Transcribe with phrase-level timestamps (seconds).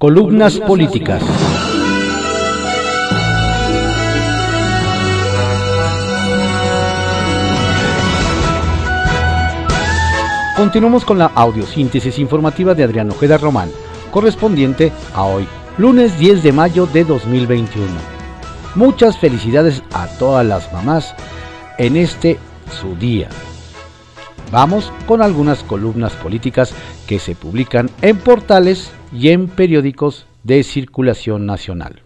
[0.00, 1.22] Columnas políticas.
[10.56, 13.70] Continuamos con la audiosíntesis informativa de Adrián Ojeda Román,
[14.10, 15.46] correspondiente a hoy,
[15.76, 17.86] lunes 10 de mayo de 2021.
[18.76, 21.14] Muchas felicidades a todas las mamás
[21.76, 22.38] en este
[22.80, 23.28] su día.
[24.50, 26.72] Vamos con algunas columnas políticas
[27.10, 32.02] que se publican en portales y en periódicos de circulación nacional.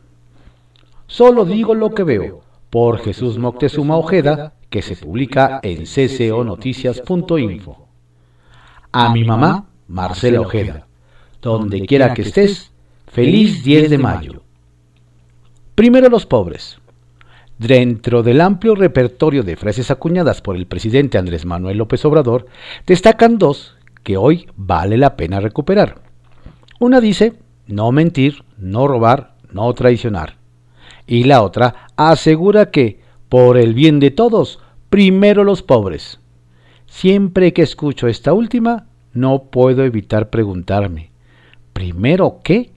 [1.06, 2.40] Solo digo lo que veo,
[2.70, 7.86] por Jesús Moctezuma Ojeda, que se publica en cconoticias.info.
[8.92, 10.86] A mi mamá, Marcela Ojeda,
[11.42, 12.72] donde quiera que estés,
[13.06, 14.40] feliz 10 de mayo.
[15.74, 16.78] Primero los pobres.
[17.58, 22.46] Dentro del amplio repertorio de frases acuñadas por el presidente Andrés Manuel López Obrador,
[22.86, 26.02] destacan dos que hoy vale la pena recuperar.
[26.78, 27.32] Una dice,
[27.66, 30.36] no mentir, no robar, no traicionar.
[31.06, 36.20] Y la otra asegura que, por el bien de todos, primero los pobres.
[36.86, 41.10] Siempre que escucho esta última, no puedo evitar preguntarme,
[41.72, 42.70] ¿primero qué?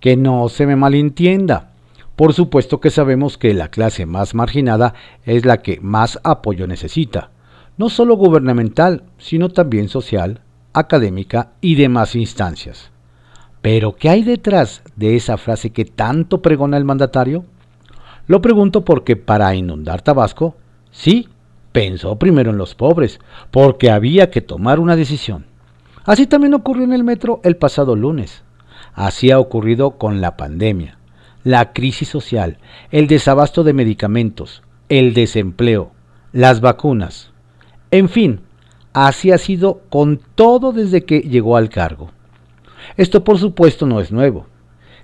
[0.00, 1.72] Que no se me malentienda.
[2.16, 7.30] Por supuesto que sabemos que la clase más marginada es la que más apoyo necesita,
[7.76, 10.40] no solo gubernamental, sino también social,
[10.74, 12.90] académica y demás instancias.
[13.62, 17.46] Pero, ¿qué hay detrás de esa frase que tanto pregona el mandatario?
[18.26, 20.56] Lo pregunto porque para inundar Tabasco,
[20.90, 21.28] sí,
[21.72, 25.46] pensó primero en los pobres, porque había que tomar una decisión.
[26.04, 28.44] Así también ocurrió en el metro el pasado lunes.
[28.92, 30.98] Así ha ocurrido con la pandemia,
[31.42, 32.58] la crisis social,
[32.90, 35.92] el desabasto de medicamentos, el desempleo,
[36.32, 37.32] las vacunas.
[37.90, 38.40] En fin,
[38.94, 42.10] así ha sido con todo desde que llegó al cargo.
[42.96, 44.46] Esto por supuesto no es nuevo.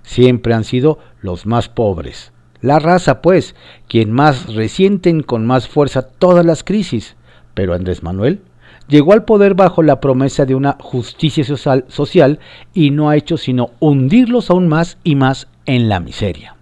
[0.03, 2.33] Siempre han sido los más pobres.
[2.63, 3.55] La raza, pues,
[3.89, 7.17] quien más resienten con más fuerza todas las crisis.
[7.55, 8.43] Pero Andrés Manuel
[8.89, 12.39] llegó al poder bajo la promesa de una justicia social, social
[12.75, 16.57] y no ha hecho sino hundirlos aún más y más en la miseria.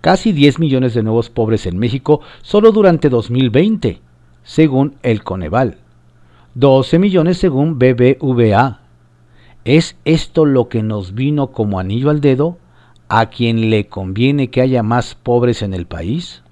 [0.00, 4.00] Casi 10 millones de nuevos pobres en México solo durante 2020,
[4.44, 5.78] según el Coneval.
[6.58, 8.80] 12 millones según BBVA,
[9.66, 12.56] ¿Es esto lo que nos vino como anillo al dedo?
[13.08, 16.42] ¿A quien le conviene que haya más pobres en el país?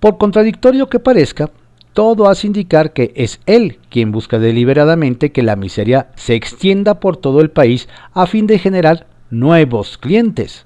[0.00, 1.50] Por contradictorio que parezca,
[1.92, 7.18] todo hace indicar que es él quien busca deliberadamente que la miseria se extienda por
[7.18, 10.64] todo el país a fin de generar nuevos clientes,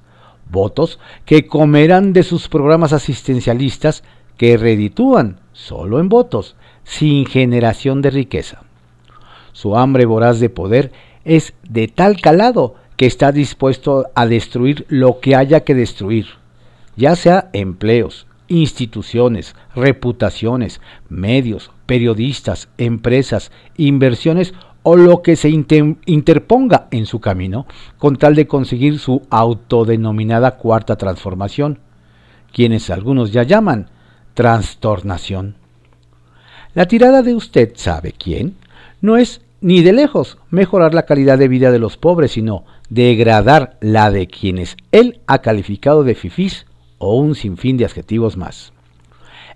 [0.53, 4.05] votos que comerán de sus programas asistencialistas
[4.37, 8.63] que reditúan solo en votos, sin generación de riqueza.
[9.53, 10.93] Su hambre voraz de poder
[11.25, 16.27] es de tal calado que está dispuesto a destruir lo que haya que destruir,
[16.97, 27.07] ya sea empleos, instituciones, reputaciones, medios, periodistas, empresas, inversiones o lo que se interponga en
[27.07, 27.67] su camino
[27.99, 31.79] con tal de conseguir su autodenominada cuarta transformación,
[32.53, 33.89] quienes algunos ya llaman
[34.35, 35.57] trastornación.
[36.75, 38.57] La tirada de usted sabe quién
[39.01, 43.77] no es ni de lejos mejorar la calidad de vida de los pobres, sino degradar
[43.81, 46.67] la de quienes él ha calificado de fifís
[46.99, 48.73] o un sinfín de adjetivos más.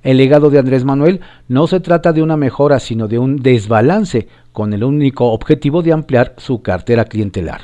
[0.02, 4.28] El legado de Andrés Manuel no se trata de una mejora, sino de un desbalance
[4.52, 7.62] con el único objetivo de ampliar su cartera clientelar.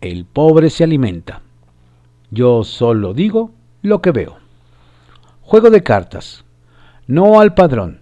[0.00, 1.42] el pobre se alimenta.
[2.30, 3.50] Yo solo digo
[3.82, 4.36] lo que veo.
[5.42, 6.44] Juego de cartas.
[7.06, 7.98] No al padrón.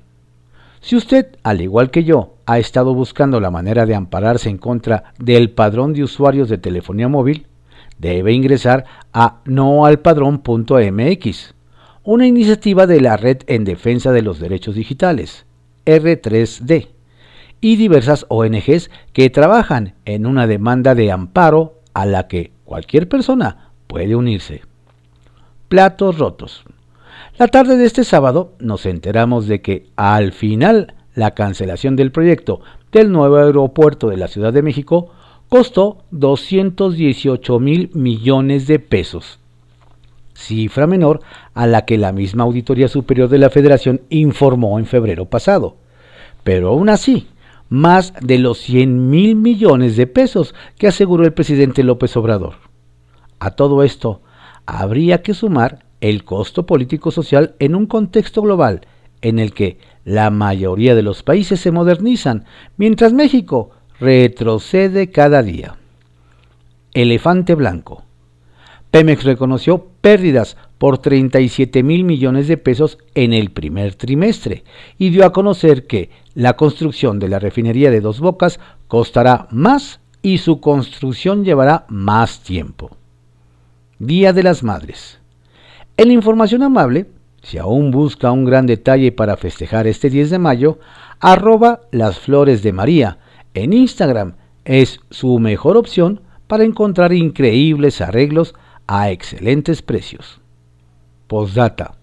[0.80, 5.14] Si usted, al igual que yo, ha estado buscando la manera de ampararse en contra
[5.18, 7.46] del padrón de usuarios de telefonía móvil,
[8.12, 11.54] debe ingresar a noalpadrón.mx
[12.02, 15.46] una iniciativa de la Red en Defensa de los Derechos Digitales,
[15.86, 16.88] R3D,
[17.62, 23.70] y diversas ONGs que trabajan en una demanda de amparo a la que cualquier persona
[23.86, 24.60] puede unirse.
[25.68, 26.64] Platos rotos.
[27.38, 32.60] La tarde de este sábado nos enteramos de que al final la cancelación del proyecto
[32.92, 35.10] del nuevo aeropuerto de la Ciudad de México
[35.54, 39.38] costó 218 mil millones de pesos
[40.34, 41.20] cifra menor
[41.54, 45.76] a la que la misma Auditoría Superior de la Federación informó en febrero pasado.
[46.42, 47.28] Pero aún así,
[47.68, 52.54] más de los 100 mil millones de pesos que aseguró el presidente López Obrador.
[53.38, 54.22] A todo esto,
[54.66, 58.88] habría que sumar el costo político-social en un contexto global
[59.22, 62.44] en el que la mayoría de los países se modernizan,
[62.76, 63.70] mientras México
[64.04, 65.76] retrocede cada día.
[66.92, 68.04] Elefante blanco.
[68.90, 74.62] Pemex reconoció pérdidas por 37 mil millones de pesos en el primer trimestre
[74.98, 80.00] y dio a conocer que la construcción de la refinería de Dos Bocas costará más
[80.20, 82.96] y su construcción llevará más tiempo.
[83.98, 85.18] Día de las Madres.
[85.96, 87.06] En información amable,
[87.42, 90.78] si aún busca un gran detalle para festejar este 10 de mayo,
[91.20, 93.18] arroba las flores de María
[93.54, 94.34] en Instagram
[94.64, 98.54] es su mejor opción para encontrar increíbles arreglos
[98.86, 100.40] a excelentes precios.
[101.26, 101.96] Postdata.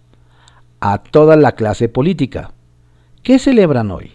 [0.79, 2.53] A toda la clase política.
[3.21, 4.13] ¿Qué celebran hoy?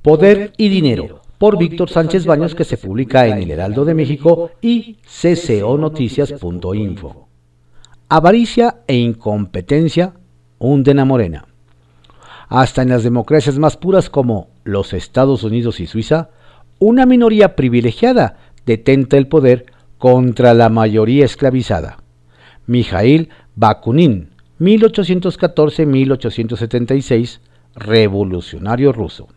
[0.00, 4.50] Poder y Dinero, por Víctor Sánchez Baños, que se publica en El Heraldo de México
[4.62, 7.28] y cconoticias.info.
[8.08, 10.14] Avaricia e incompetencia
[10.58, 11.44] hunden a Morena.
[12.48, 16.28] Hasta en las democracias más puras como los Estados Unidos y Suiza,
[16.78, 19.66] una minoría privilegiada detenta el poder
[19.98, 21.98] contra la mayoría esclavizada.
[22.66, 24.30] Mijail Bakunin,
[24.60, 27.40] 1814-1876,
[27.74, 29.28] revolucionario ruso.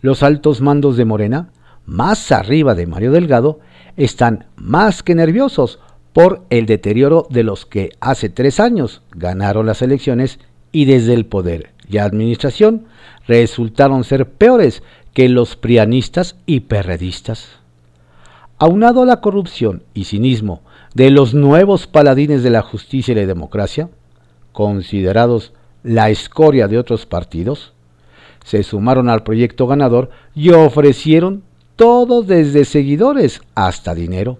[0.00, 1.50] Los altos mandos de Morena,
[1.86, 3.60] más arriba de Mario Delgado,
[3.96, 5.78] están más que nerviosos
[6.12, 10.38] por el deterioro de los que hace tres años ganaron las elecciones
[10.72, 12.86] y desde el poder administración
[13.26, 14.82] resultaron ser peores
[15.14, 17.48] que los prianistas y perredistas.
[18.58, 20.62] Aunado a la corrupción y cinismo
[20.94, 23.88] de los nuevos paladines de la justicia y la democracia,
[24.52, 25.52] considerados
[25.82, 27.72] la escoria de otros partidos,
[28.44, 31.42] se sumaron al proyecto ganador y ofrecieron
[31.76, 34.38] todo desde seguidores hasta dinero.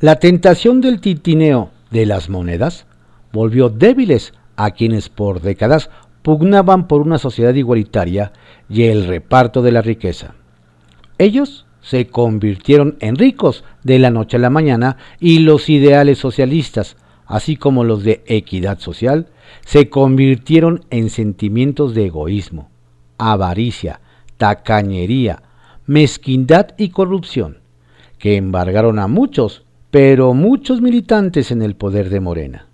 [0.00, 2.86] La tentación del titineo de las monedas
[3.32, 5.90] volvió débiles a quienes por décadas
[6.28, 8.32] pugnaban por una sociedad igualitaria
[8.68, 10.34] y el reparto de la riqueza.
[11.16, 16.98] Ellos se convirtieron en ricos de la noche a la mañana y los ideales socialistas,
[17.24, 19.28] así como los de equidad social,
[19.64, 22.68] se convirtieron en sentimientos de egoísmo,
[23.16, 24.02] avaricia,
[24.36, 25.42] tacañería,
[25.86, 27.60] mezquindad y corrupción,
[28.18, 32.67] que embargaron a muchos, pero muchos militantes en el poder de Morena.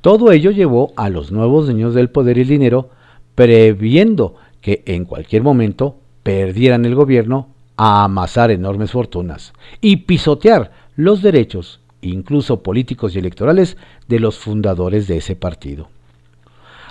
[0.00, 2.90] Todo ello llevó a los nuevos dueños del poder y el dinero,
[3.34, 11.22] previendo que en cualquier momento perdieran el gobierno a amasar enormes fortunas y pisotear los
[11.22, 13.76] derechos, incluso políticos y electorales,
[14.08, 15.88] de los fundadores de ese partido.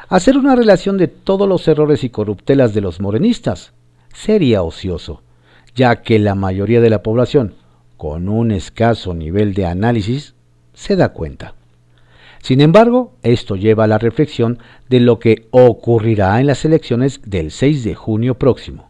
[0.07, 3.73] Hacer una relación de todos los errores y corruptelas de los morenistas
[4.13, 5.21] sería ocioso,
[5.75, 7.53] ya que la mayoría de la población,
[7.97, 10.33] con un escaso nivel de análisis,
[10.73, 11.53] se da cuenta.
[12.41, 14.59] Sin embargo, esto lleva a la reflexión
[14.89, 18.89] de lo que ocurrirá en las elecciones del 6 de junio próximo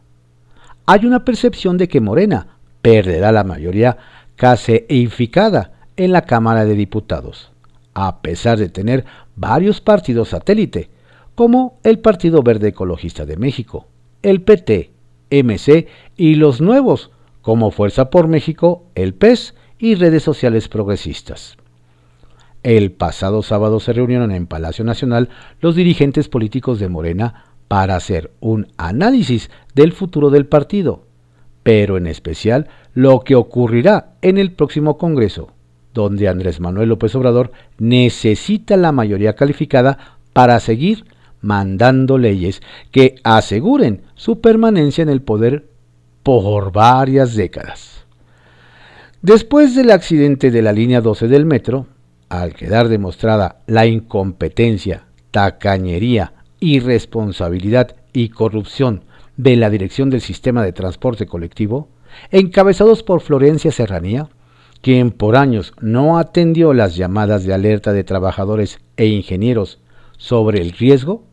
[0.92, 3.98] hay una percepción de que Morena perderá la mayoría
[4.36, 7.52] caseificada en la Cámara de Diputados,
[7.94, 9.06] a pesar de tener
[9.36, 10.90] varios partidos satélite,
[11.36, 13.86] como el Partido Verde Ecologista de México,
[14.24, 14.90] el PT,
[15.30, 15.88] MC
[16.18, 17.12] y los nuevos,
[17.44, 21.56] como Fuerza por México, el PES y redes sociales progresistas.
[22.64, 25.30] El pasado sábado se reunieron en Palacio Nacional
[25.62, 31.06] los dirigentes políticos de Morena para hacer un análisis del futuro del partido,
[31.64, 35.52] pero en especial lo que ocurrirá en el próximo Congreso,
[35.94, 41.06] donde Andrés Manuel López Obrador necesita la mayoría calificada para seguir
[41.42, 42.62] mandando leyes
[42.92, 45.70] que aseguren su permanencia en el poder
[46.24, 48.06] por varias décadas.
[49.22, 51.88] Después del accidente de la línea 12 del metro,
[52.30, 59.04] al quedar demostrada la incompetencia, tacañería irresponsabilidad y corrupción
[59.38, 61.90] de la Dirección del Sistema de Transporte Colectivo,
[62.32, 64.30] encabezados por Florencia Serranía,
[64.82, 69.80] quien por años no atendió las llamadas de alerta de trabajadores e ingenieros
[70.18, 71.24] sobre el riesgo,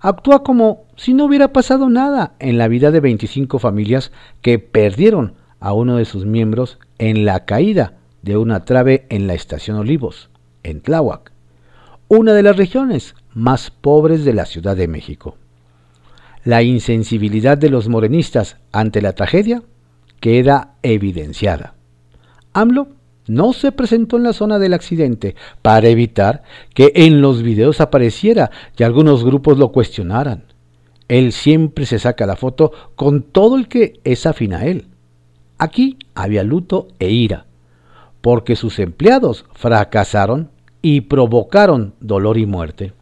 [0.00, 4.12] actúa como si no hubiera pasado nada en la vida de 25 familias
[4.42, 9.34] que perdieron a uno de sus miembros en la caída de una trave en la
[9.34, 10.30] estación Olivos,
[10.66, 11.32] en Tláhuac,
[12.08, 15.36] una de las regiones más pobres de la Ciudad de México.
[16.44, 19.62] La insensibilidad de los morenistas ante la tragedia
[20.20, 21.74] queda evidenciada.
[22.52, 22.88] AMLO
[23.26, 26.42] no se presentó en la zona del accidente para evitar
[26.74, 30.44] que en los videos apareciera y algunos grupos lo cuestionaran.
[31.08, 34.86] Él siempre se saca la foto con todo el que es afín a él.
[35.58, 37.46] Aquí había luto e ira,
[38.20, 40.50] porque sus empleados fracasaron
[40.88, 42.92] y provocaron dolor y muerte.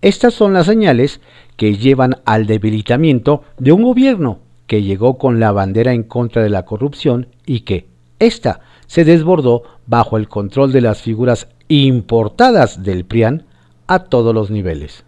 [0.00, 1.20] Estas son las señales
[1.58, 6.48] que llevan al debilitamiento de un gobierno que llegó con la bandera en contra de
[6.48, 7.86] la corrupción y que
[8.18, 13.44] ésta se desbordó bajo el control de las figuras importadas del PRIAN
[13.88, 15.04] a todos los niveles.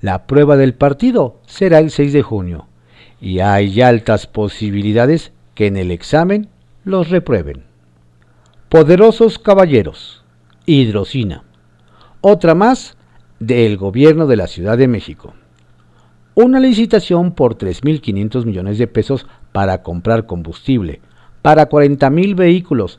[0.00, 2.66] La prueba del partido será el 6 de junio
[3.20, 6.48] y hay altas posibilidades que en el examen
[6.82, 7.62] los reprueben.
[8.68, 10.23] Poderosos caballeros,
[10.66, 11.44] hidrocina.
[12.20, 12.96] Otra más
[13.38, 15.34] del gobierno de la Ciudad de México.
[16.34, 21.00] Una licitación por 3.500 millones de pesos para comprar combustible
[21.44, 22.98] para 40.000 vehículos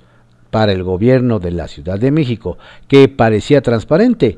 [0.52, 4.38] para el gobierno de la Ciudad de México, que parecía transparente,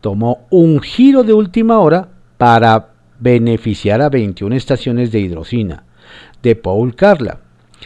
[0.00, 5.82] tomó un giro de última hora para beneficiar a 21 estaciones de hidrocina,
[6.40, 7.40] de Paul Carla.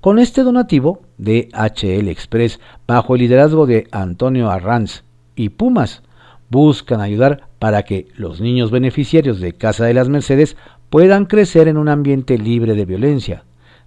[0.01, 5.03] Con este donativo de HL Express, bajo el liderazgo de Antonio Arranz
[5.35, 6.01] y Pumas,
[6.49, 10.57] buscan ayudar para que los niños beneficiarios de Casa de las Mercedes
[10.89, 13.43] puedan crecer en un ambiente libre de violencia,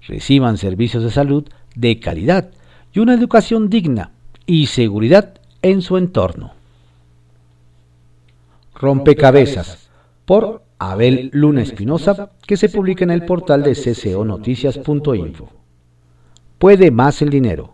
[0.07, 2.51] reciban servicios de salud de calidad
[2.93, 4.13] y una educación digna
[4.47, 6.53] y seguridad en su entorno.
[8.75, 9.82] Rompecabezas
[10.25, 15.63] por Abel Luna Espinosa, que se publica en el portal de cconoticias.info
[16.63, 17.73] puede más el dinero.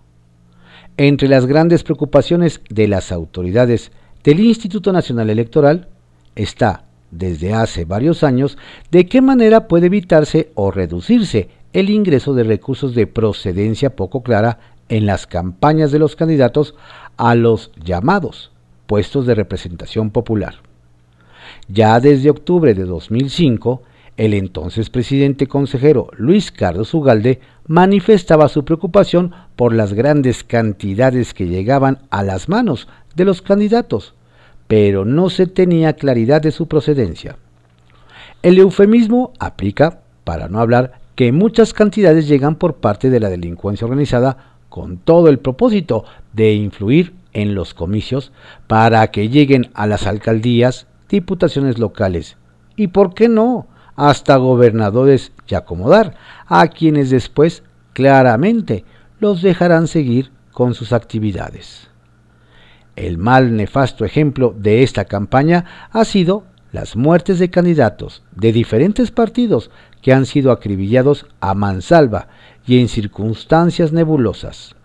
[0.97, 3.93] Entre las grandes preocupaciones de las autoridades
[4.25, 5.88] del Instituto Nacional Electoral
[6.35, 8.57] está, desde hace varios años,
[8.90, 14.59] de qué manera puede evitarse o reducirse el ingreso de recursos de procedencia poco clara
[14.88, 16.75] en las campañas de los candidatos
[17.19, 18.52] a los llamados
[18.87, 20.62] puestos de representación popular.
[21.69, 23.83] Ya desde octubre de 2005,
[24.17, 31.47] el entonces presidente consejero Luis Carlos Ugalde manifestaba su preocupación por las grandes cantidades que
[31.47, 34.15] llegaban a las manos de los candidatos,
[34.67, 37.37] pero no se tenía claridad de su procedencia.
[38.43, 43.85] El eufemismo aplica, para no hablar, que muchas cantidades llegan por parte de la delincuencia
[43.85, 48.33] organizada con todo el propósito de influir en los comicios
[48.67, 52.37] para que lleguen a las alcaldías, diputaciones locales
[52.77, 56.15] y, ¿por qué no?, hasta gobernadores y acomodar,
[56.47, 58.85] a quienes después claramente
[59.19, 61.88] los dejarán seguir con sus actividades.
[62.95, 69.11] El mal nefasto ejemplo de esta campaña ha sido las muertes de candidatos de diferentes
[69.11, 69.71] partidos
[70.03, 72.29] que han sido acribillados a mansalva
[72.67, 74.77] y en circunstancias nebulosas.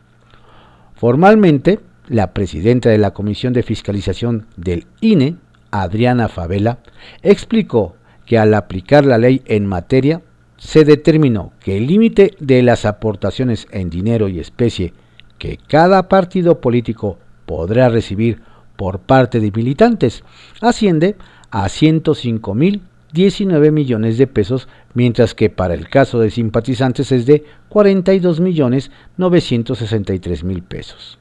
[0.95, 5.35] Formalmente, la presidenta de la Comisión de Fiscalización del INE,
[5.73, 6.79] Adriana Favela,
[7.23, 7.95] explicó
[8.27, 10.21] que al aplicar la ley en materia,
[10.57, 14.93] se determinó que el límite de las aportaciones en dinero y especie
[15.39, 18.43] que cada partido político podrá recibir
[18.77, 20.23] por parte de militantes
[20.61, 21.15] asciende
[21.49, 30.63] a 105.019 millones de pesos, mientras que para el caso de simpatizantes es de 42.963.000
[30.63, 31.17] pesos.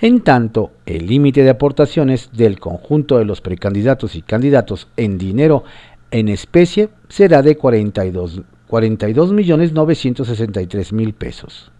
[0.00, 5.64] En tanto, el límite de aportaciones del conjunto de los precandidatos y candidatos en dinero
[6.10, 11.72] en especie será de 42, 42.963.000 pesos.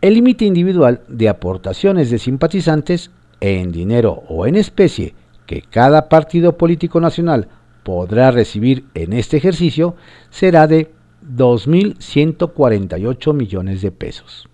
[0.00, 3.10] El límite individual de aportaciones de simpatizantes
[3.40, 7.48] en dinero o en especie que cada partido político nacional
[7.82, 9.96] podrá recibir en este ejercicio
[10.30, 10.90] será de
[11.36, 14.48] 2.148 millones de pesos.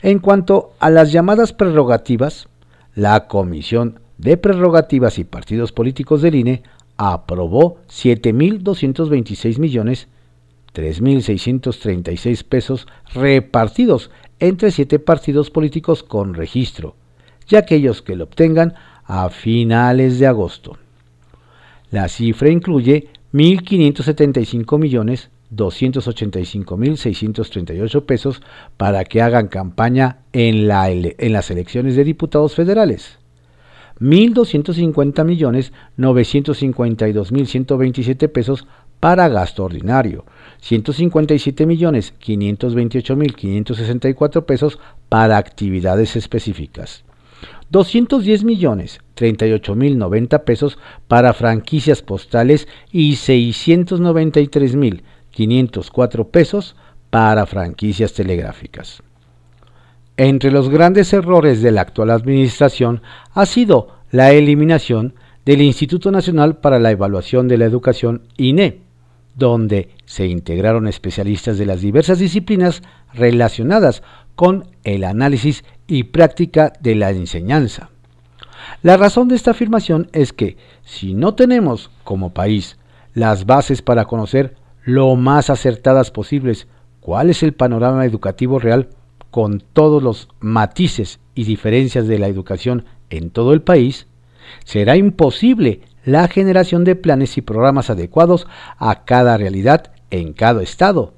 [0.00, 2.48] En cuanto a las llamadas prerrogativas,
[2.94, 6.62] la Comisión de Prerrogativas y Partidos Políticos del INE
[6.96, 10.08] aprobó 7.226 millones
[10.74, 16.94] 3.636 pesos repartidos entre siete partidos políticos con registro,
[17.48, 18.74] y aquellos que lo obtengan
[19.04, 20.78] a finales de agosto.
[21.90, 28.42] La cifra incluye 1.575 millones 285.638 pesos
[28.76, 33.18] para que hagan campaña en, la, en las elecciones de diputados federales.
[34.00, 38.66] 1.250 millones 952.127 pesos
[39.00, 40.24] para gasto ordinario,
[40.60, 44.78] 157 millones 528.564 pesos
[45.08, 47.04] para actividades específicas,
[47.70, 53.14] 210 millones 38.090 pesos para franquicias postales y
[55.38, 56.76] 693.504 pesos
[57.10, 59.02] para franquicias telegráficas.
[60.16, 63.02] Entre los grandes errores de la actual administración
[63.32, 65.14] ha sido la eliminación
[65.44, 68.80] del Instituto Nacional para la Evaluación de la Educación INE,
[69.36, 72.82] donde se integraron especialistas de las diversas disciplinas
[73.14, 74.02] relacionadas
[74.34, 77.90] con el análisis y práctica de la enseñanza.
[78.82, 82.76] La razón de esta afirmación es que si no tenemos como país
[83.14, 84.56] las bases para conocer
[84.88, 86.66] lo más acertadas posibles
[87.00, 88.88] cuál es el panorama educativo real
[89.30, 94.06] con todos los matices y diferencias de la educación en todo el país,
[94.64, 98.46] será imposible la generación de planes y programas adecuados
[98.78, 101.12] a cada realidad en cada estado,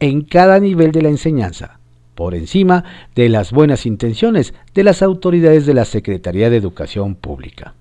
[0.00, 1.80] en cada nivel de la enseñanza,
[2.14, 2.84] por encima
[3.14, 7.72] de las buenas intenciones de las autoridades de la Secretaría de Educación Pública.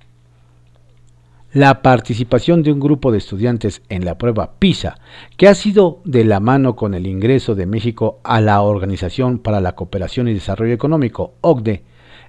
[1.53, 4.97] La participación de un grupo de estudiantes en la prueba PISA,
[5.37, 9.61] que ha sido de la mano con el ingreso de México a la Organización para
[9.61, 11.83] la Cooperación y Desarrollo Económico, OCDE,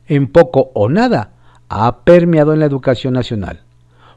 [0.09, 1.33] en poco o nada
[1.71, 3.63] ha permeado en la educación nacional.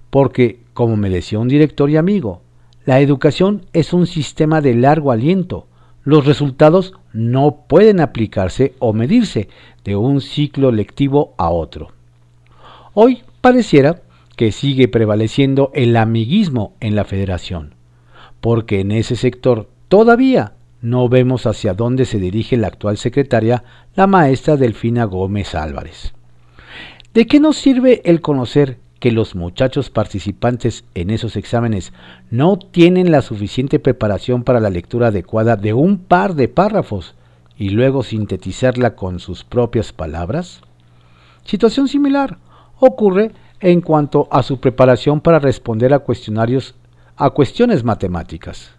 [0.10, 2.42] Porque, como me decía un director y amigo,
[2.84, 5.68] la educación es un sistema de largo aliento.
[6.04, 9.48] Los resultados no pueden aplicarse o medirse
[9.86, 11.94] de un ciclo lectivo a otro.
[12.94, 14.02] Hoy pareciera
[14.38, 17.74] que sigue prevaleciendo el amiguismo en la federación,
[18.40, 23.64] porque en ese sector todavía no vemos hacia dónde se dirige la actual secretaria,
[23.96, 26.14] la maestra Delfina Gómez Álvarez.
[27.16, 31.92] ¿De qué nos sirve el conocer que los muchachos participantes en esos exámenes
[32.30, 37.16] no tienen la suficiente preparación para la lectura adecuada de un par de párrafos
[37.58, 40.62] y luego sintetizarla con sus propias palabras?
[41.44, 42.38] Situación similar
[42.80, 46.76] ocurre en cuanto a su preparación para responder a cuestionarios
[47.16, 48.76] a cuestiones matemáticas.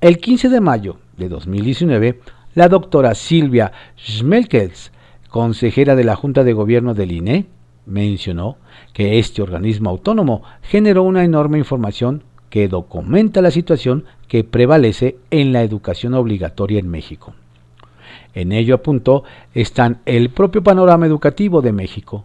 [0.00, 2.20] El 15 de mayo de 2019,
[2.54, 4.92] la doctora Silvia Schmelkels,
[5.28, 7.46] consejera de la Junta de Gobierno del INE,
[7.84, 8.56] mencionó
[8.92, 15.52] que este organismo autónomo generó una enorme información que documenta la situación que prevalece en
[15.52, 17.34] la educación obligatoria en México.
[18.34, 22.24] En ello apuntó están el propio panorama educativo de México,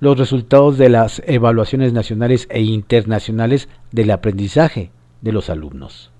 [0.00, 6.10] los resultados de las evaluaciones nacionales e internacionales del aprendizaje de los alumnos.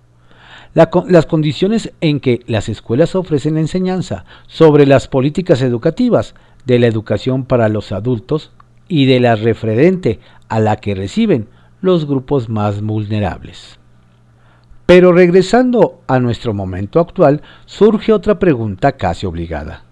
[0.75, 6.35] las condiciones en que las escuelas ofrecen la enseñanza sobre las políticas educativas
[6.67, 8.53] de la educación para los adultos
[8.87, 11.49] y de la referente a la que reciben
[11.81, 13.79] los grupos más vulnerables.
[14.87, 19.88] Pero regresando a nuestro momento actual, surge otra pregunta casi obligada.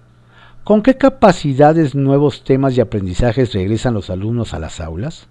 [0.67, 5.29] ¿Con qué capacidades, nuevos temas y aprendizajes regresan los alumnos a las aulas?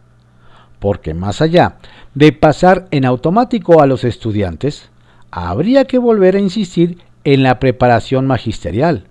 [0.80, 1.76] Porque más allá
[2.14, 4.92] de pasar en automático a los estudiantes,
[5.32, 9.08] habría que volver a insistir en la preparación magisterial,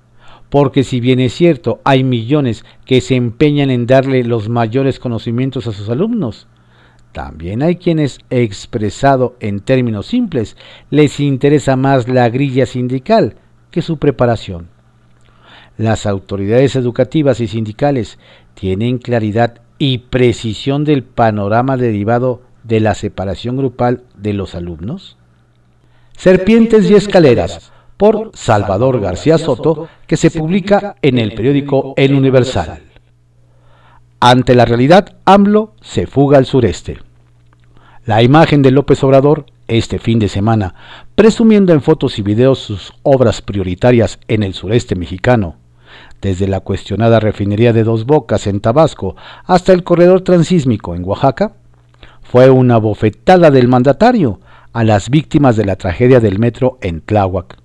[0.49, 5.67] porque si bien es cierto, hay millones que se empeñan en darle los mayores conocimientos
[5.67, 6.47] a sus alumnos,
[7.13, 10.57] también hay quienes, expresado en términos simples,
[10.89, 13.37] les interesa más la grilla sindical
[13.71, 14.73] que su preparación.
[15.77, 18.19] Las autoridades educativas y sindicales
[18.55, 25.17] tienen claridad y precisión del panorama derivado de la separación grupal de los alumnos?
[26.17, 32.83] Serpientes y Escaleras, por Salvador García Soto, que se publica en el periódico El Universal.
[34.21, 36.99] ante la realidad, AMLO se fuga al sureste.
[38.07, 40.75] La imagen de López Obrador este fin de semana,
[41.15, 45.57] presumiendo en fotos y videos sus obras prioritarias en el sureste mexicano,
[46.25, 51.53] desde la cuestionada refinería de Dos Bocas en Tabasco hasta el corredor transísmico en Oaxaca,
[52.23, 54.41] fue una bofetada del mandatario
[54.73, 57.59] a las víctimas de la tragedia del metro en Tláhuac.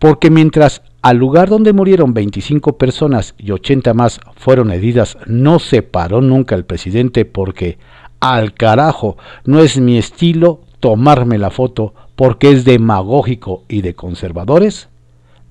[0.00, 5.82] Porque mientras al lugar donde murieron 25 personas y 80 más fueron heridas no se
[5.82, 7.78] paró nunca el presidente porque,
[8.18, 14.88] al carajo, no es mi estilo tomarme la foto porque es demagógico y de conservadores?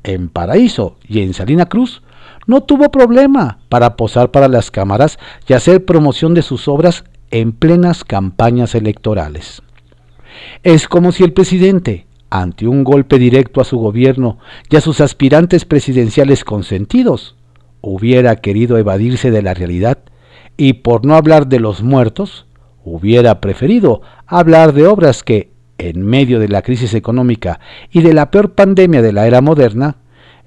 [0.03, 2.01] En Paraíso y en Salina Cruz
[2.47, 7.51] no tuvo problema para posar para las cámaras y hacer promoción de sus obras en
[7.51, 9.61] plenas campañas electorales.
[10.63, 15.01] Es como si el presidente, ante un golpe directo a su gobierno y a sus
[15.01, 17.35] aspirantes presidenciales consentidos,
[17.81, 19.99] hubiera querido evadirse de la realidad
[20.55, 22.47] y por no hablar de los muertos,
[22.83, 27.59] hubiera preferido hablar de obras que, en medio de la crisis económica
[27.91, 29.97] y de la peor pandemia de la era moderna,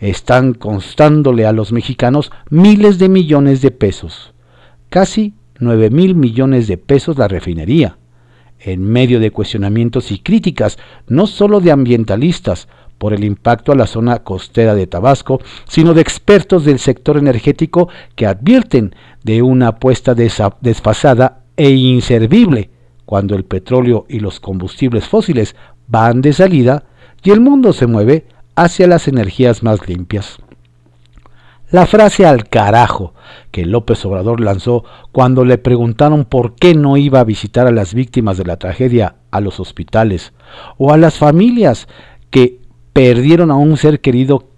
[0.01, 4.33] están constándole a los mexicanos miles de millones de pesos,
[4.89, 7.99] casi 9 mil millones de pesos la refinería,
[8.59, 13.87] en medio de cuestionamientos y críticas no solo de ambientalistas por el impacto a la
[13.87, 20.15] zona costera de Tabasco, sino de expertos del sector energético que advierten de una apuesta
[20.15, 22.71] desfasada e inservible
[23.07, 25.57] cuando el petróleo y los combustibles fósiles
[25.89, 26.85] van de salida
[27.23, 28.27] y el mundo se mueve
[28.63, 30.37] hacia las energías más limpias.
[31.71, 33.15] La frase al carajo
[33.51, 37.95] que López Obrador lanzó cuando le preguntaron por qué no iba a visitar a las
[37.95, 40.35] víctimas de la tragedia a los hospitales
[40.77, 41.89] o a las familias
[42.29, 42.59] que
[42.93, 44.49] perdieron a un ser querido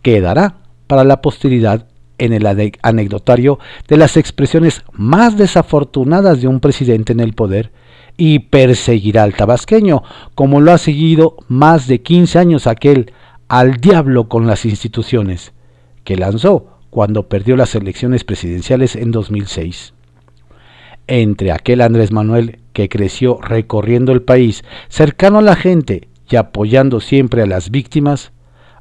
[0.00, 2.46] quedará para la posteridad en el
[2.82, 7.72] anecdotario de las expresiones más desafortunadas de un presidente en el poder
[8.16, 10.02] y perseguirá al tabasqueño,
[10.34, 13.12] como lo ha seguido más de 15 años aquel
[13.48, 15.52] al diablo con las instituciones
[16.04, 19.94] que lanzó cuando perdió las elecciones presidenciales en 2006.
[21.06, 27.00] Entre aquel Andrés Manuel que creció recorriendo el país, cercano a la gente y apoyando
[27.00, 28.32] siempre a las víctimas,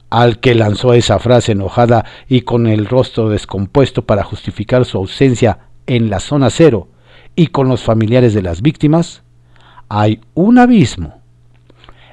[0.10, 5.70] al que lanzó esa frase enojada y con el rostro descompuesto para justificar su ausencia
[5.88, 6.88] en la zona cero
[7.36, 9.24] y con los familiares de las víctimas,
[9.90, 11.23] hay un abismo.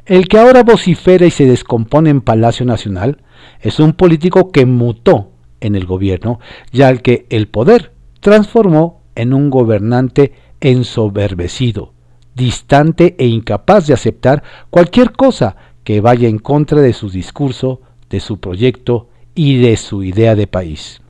[0.07, 3.23] El que ahora vocifera y se descompone en Palacio Nacional
[3.61, 6.41] es un político que mutó en el gobierno
[6.73, 11.93] y al que el poder transformó en un gobernante ensoberbecido,
[12.35, 18.21] distante e incapaz de aceptar cualquier cosa que vaya en contra de su discurso, de
[18.21, 21.01] su proyecto y de su idea de país.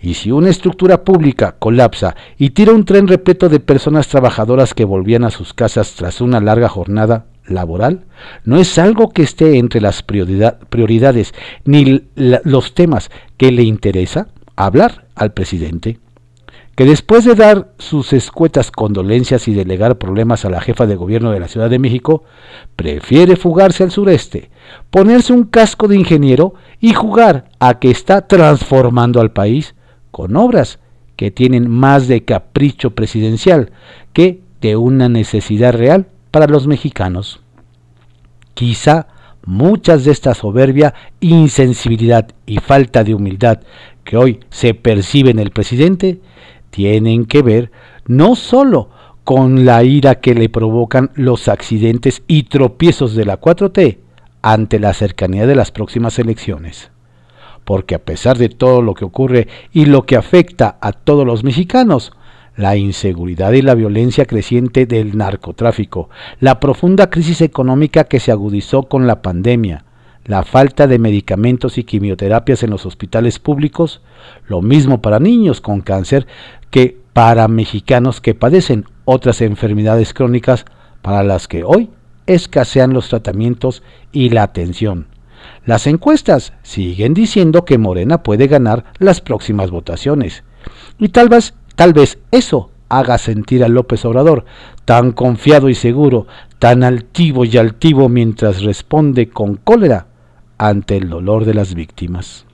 [0.00, 4.84] Y si una estructura pública colapsa y tira un tren repleto de personas trabajadoras que
[4.84, 8.04] volvían a sus casas tras una larga jornada, laboral
[8.44, 15.06] no es algo que esté entre las prioridades ni los temas que le interesa hablar
[15.14, 15.98] al presidente,
[16.74, 21.30] que después de dar sus escuetas condolencias y delegar problemas a la jefa de gobierno
[21.30, 22.24] de la Ciudad de México,
[22.74, 24.50] prefiere fugarse al sureste,
[24.90, 29.74] ponerse un casco de ingeniero y jugar a que está transformando al país
[30.10, 30.78] con obras
[31.16, 33.72] que tienen más de capricho presidencial
[34.12, 37.40] que de una necesidad real para los mexicanos.
[38.52, 39.06] Quizá
[39.46, 43.60] muchas de esta soberbia, insensibilidad y falta de humildad
[44.04, 46.20] que hoy se percibe en el presidente
[46.68, 47.72] tienen que ver
[48.06, 48.90] no solo
[49.24, 53.96] con la ira que le provocan los accidentes y tropiezos de la 4T
[54.42, 56.90] ante la cercanía de las próximas elecciones.
[57.64, 61.44] Porque a pesar de todo lo que ocurre y lo que afecta a todos los
[61.44, 62.12] mexicanos,
[62.56, 66.08] la inseguridad y la violencia creciente del narcotráfico,
[66.40, 69.84] la profunda crisis económica que se agudizó con la pandemia,
[70.24, 74.00] la falta de medicamentos y quimioterapias en los hospitales públicos,
[74.48, 76.26] lo mismo para niños con cáncer
[76.70, 80.64] que para mexicanos que padecen otras enfermedades crónicas
[81.02, 81.90] para las que hoy
[82.26, 85.06] escasean los tratamientos y la atención.
[85.64, 90.42] Las encuestas siguen diciendo que Morena puede ganar las próximas votaciones.
[90.98, 94.44] Y tal vez Tal vez eso haga sentir a López Obrador
[94.84, 96.26] tan confiado y seguro,
[96.58, 100.06] tan altivo y altivo mientras responde con cólera
[100.58, 102.46] ante el dolor de las víctimas.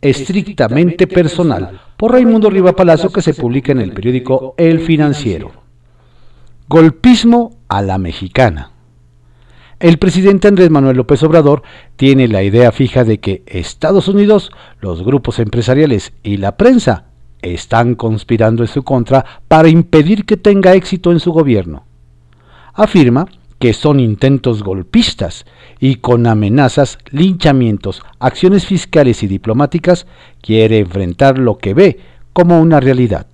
[0.00, 5.50] Estrictamente personal, por Raimundo Riva Palacio, que se publica en el periódico El Financiero.
[6.68, 8.72] Golpismo a la mexicana.
[9.80, 11.62] El presidente Andrés Manuel López Obrador
[11.94, 17.04] tiene la idea fija de que Estados Unidos, los grupos empresariales y la prensa
[17.42, 21.84] están conspirando en su contra para impedir que tenga éxito en su gobierno.
[22.74, 23.26] Afirma
[23.60, 25.46] que son intentos golpistas
[25.78, 30.08] y con amenazas, linchamientos, acciones fiscales y diplomáticas
[30.40, 32.00] quiere enfrentar lo que ve
[32.32, 33.28] como una realidad.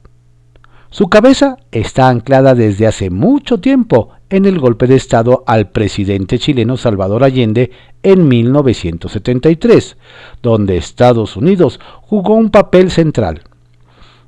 [0.91, 6.41] Su cabeza está anclada desde hace mucho tiempo en el golpe de Estado al presidente
[6.41, 7.71] chileno Salvador Allende
[8.03, 9.97] en 1973,
[10.43, 13.43] donde Estados Unidos jugó un papel central.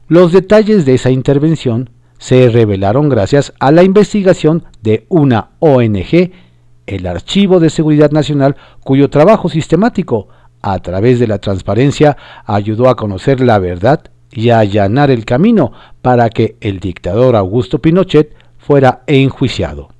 [0.07, 6.31] Los detalles de esa intervención se revelaron gracias a la investigación de una ONG,
[6.87, 10.29] el Archivo de Seguridad Nacional, cuyo trabajo sistemático,
[10.63, 15.73] a través de la transparencia, ayudó a conocer la verdad y a allanar el camino
[16.01, 19.96] para que el dictador Augusto Pinochet fuera enjuiciado.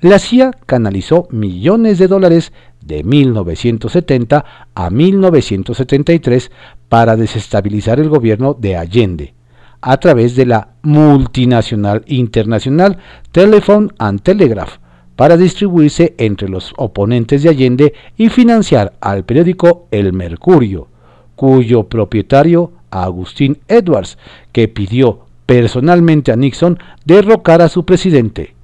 [0.00, 6.52] La CIA canalizó millones de dólares de 1970 a 1973
[6.88, 9.34] para desestabilizar el gobierno de Allende,
[9.80, 12.98] a través de la multinacional internacional
[13.32, 14.76] Telephone and Telegraph,
[15.16, 20.86] para distribuirse entre los oponentes de Allende y financiar al periódico El Mercurio,
[21.34, 24.16] cuyo propietario Agustín Edwards,
[24.52, 28.57] que pidió personalmente a Nixon derrocar a su presidente.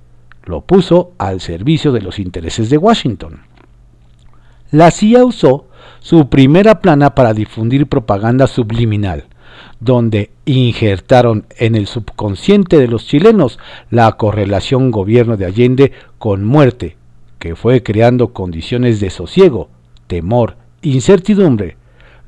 [0.44, 3.40] Lo puso al servicio de los intereses de Washington.
[4.70, 5.66] La CIA usó
[6.00, 9.24] su primera plana para difundir propaganda subliminal,
[9.80, 13.59] donde injertaron en el subconsciente de los chilenos
[13.90, 16.96] la correlación gobierno de Allende con muerte,
[17.38, 19.68] que fue creando condiciones de sosiego,
[20.07, 21.76] temor, incertidumbre,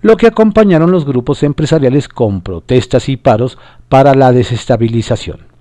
[0.03, 5.56] lo que acompañaron los grupos empresariales con protestas y paros para la desestabilización.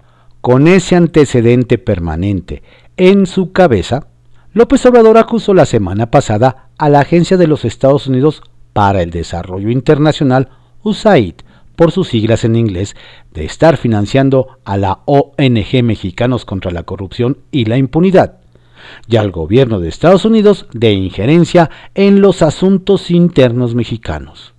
[0.46, 2.62] Con ese antecedente permanente
[2.98, 4.10] en su cabeza,
[4.54, 9.10] López Obrador acusó la semana pasada a la Agencia de los Estados Unidos para el
[9.10, 10.50] Desarrollo Internacional,
[10.84, 11.34] USAID,
[11.76, 12.96] por sus siglas en inglés,
[13.34, 18.38] de estar financiando a la ONG Mexicanos contra la Corrupción y la Impunidad,
[19.08, 24.54] y al gobierno de Estados Unidos de injerencia en los asuntos internos mexicanos.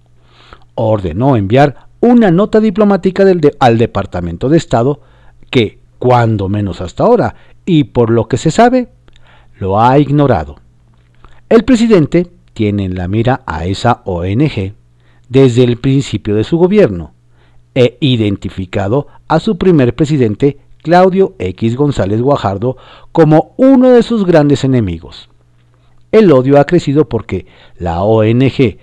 [0.75, 3.25] Ordenó enviar una nota diplomática
[3.61, 5.01] al Departamento de Estado
[5.51, 8.89] que, cuando menos hasta ahora, y por lo que se sabe,
[9.59, 10.57] lo ha ignorado.
[11.49, 14.75] El presidente tiene en la mira a esa ONG
[15.29, 17.13] desde el principio de su gobierno
[17.75, 22.77] e identificado a su primer presidente Claudio X González Guajardo
[23.13, 25.29] como uno de sus grandes enemigos.
[26.13, 28.79] El odio ha crecido porque la ONG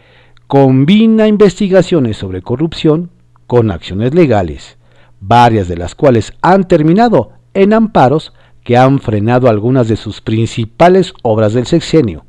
[0.48, 3.10] combina investigaciones sobre corrupción
[3.48, 4.78] con acciones legales,
[5.26, 8.34] varias de las cuales han terminado en amparos
[8.64, 12.26] que han frenado algunas de sus principales obras del sexenio,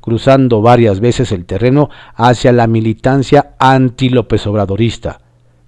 [0.00, 5.20] cruzando varias veces el terreno hacia la militancia anti-López Obradorista,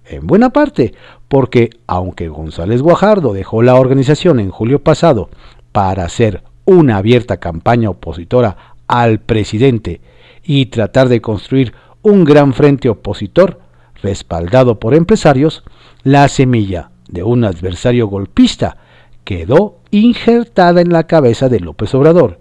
[0.04, 0.94] en buena parte
[1.28, 5.28] porque aunque González Guajardo dejó la organización en julio pasado
[5.72, 10.00] para hacer una abierta campaña opositora al presidente
[10.42, 13.60] y tratar de construir un gran frente opositor
[14.02, 15.64] respaldado por empresarios,
[16.08, 18.78] la semilla de un adversario golpista
[19.24, 22.40] quedó injertada en la cabeza de López Obrador,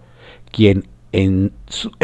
[0.52, 1.52] quien en,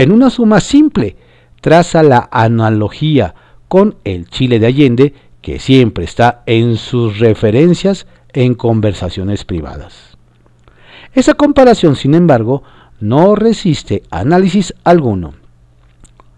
[0.10, 1.16] una suma simple
[1.62, 3.34] traza la analogía
[3.70, 10.18] con el Chile de Allende que siempre está en sus referencias en conversaciones privadas.
[11.14, 12.64] Esa comparación, sin embargo,
[13.00, 15.34] no resiste análisis alguno.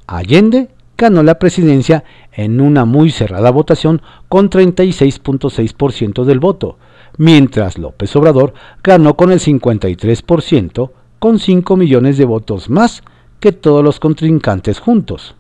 [0.06, 2.04] Allende ganó la presidencia
[2.36, 6.78] en una muy cerrada votación con 36.6% del voto,
[7.18, 13.04] mientras López Obrador ganó con el 53% con 5 millones de votos más
[13.40, 15.36] que todos los contrincantes juntos.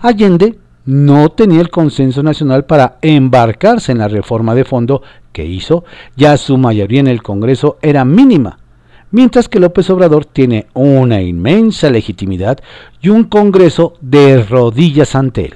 [0.00, 5.84] Allende no tenía el consenso nacional para embarcarse en la reforma de fondo que hizo,
[6.16, 8.58] ya su mayoría en el Congreso era mínima,
[9.10, 12.58] mientras que López Obrador tiene una inmensa legitimidad
[13.00, 15.54] y un Congreso de rodillas ante él.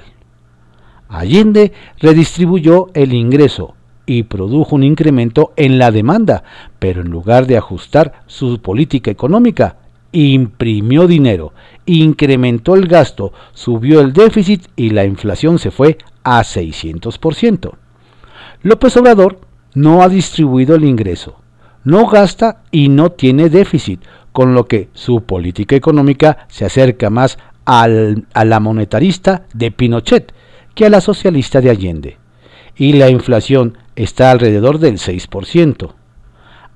[1.09, 3.73] Allende redistribuyó el ingreso
[4.05, 6.43] y produjo un incremento en la demanda,
[6.77, 9.77] pero en lugar de ajustar su política económica,
[10.11, 11.53] imprimió dinero,
[11.85, 17.71] incrementó el gasto, subió el déficit y la inflación se fue a 600%.
[18.61, 19.41] López Obrador
[19.73, 21.39] no ha distribuido el ingreso,
[21.83, 27.39] no gasta y no tiene déficit, con lo que su política económica se acerca más
[27.65, 30.33] al, a la monetarista de Pinochet
[30.79, 32.17] que a la socialista de Allende.
[32.73, 35.91] Y la inflación está alrededor del 6%.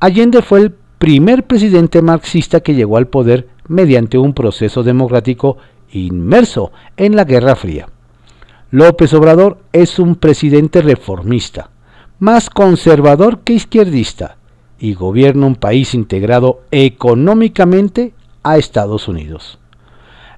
[0.01, 5.55] Allende fue el primer presidente marxista que llegó al poder mediante un proceso democrático
[5.89, 7.87] inmerso en la Guerra Fría.
[8.71, 11.69] López Obrador es un presidente reformista,
[12.19, 14.35] más conservador que izquierdista,
[14.79, 18.13] y gobierna un país integrado económicamente
[18.43, 19.59] a Estados Unidos.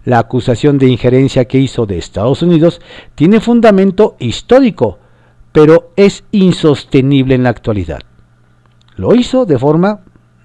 [0.06, 2.80] La acusación de injerencia que hizo de Estados Unidos
[3.16, 5.00] tiene fundamento histórico,
[5.52, 8.02] pero es insostenible en la actualidad.
[8.96, 10.02] Lo hizo de forma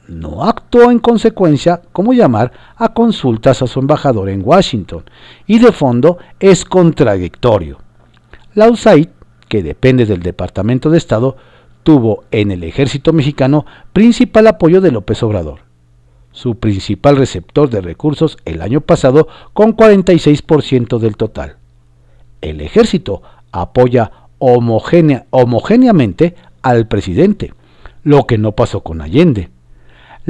[0.09, 5.05] no actuó en consecuencia como llamar a consultas a su embajador en Washington,
[5.47, 7.79] y de fondo es contradictorio.
[8.55, 9.09] La USAID,
[9.49, 11.37] que depende del Departamento de Estado,
[11.83, 15.61] tuvo en el ejército mexicano principal apoyo de López Obrador,
[16.33, 21.57] su principal receptor de recursos el año pasado con 46% del total.
[22.41, 27.53] El ejército apoya homogéneamente al presidente,
[28.03, 29.51] lo que no pasó con Allende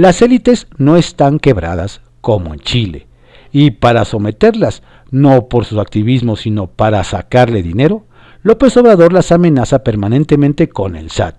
[0.01, 3.07] las élites no están quebradas como en Chile,
[3.53, 8.07] y para someterlas, no por su activismo, sino para sacarle dinero,
[8.43, 11.37] López Obrador las amenaza permanentemente con el SAT,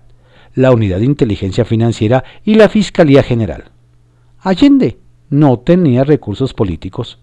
[0.54, 3.71] la Unidad de Inteligencia Financiera y la Fiscalía General.
[4.44, 4.98] Allende
[5.30, 7.20] no tenía recursos políticos.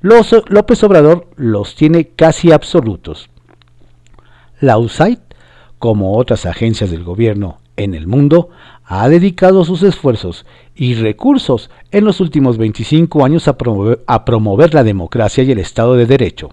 [0.00, 3.30] López Obrador los tiene casi absolutos.
[4.60, 5.18] La USAID,
[5.80, 8.50] como otras agencias del gobierno en el mundo,
[8.84, 10.46] ha dedicado sus esfuerzos
[10.76, 16.06] y recursos en los últimos 25 años a promover, la democracia y el Estado de
[16.06, 16.50] Derecho.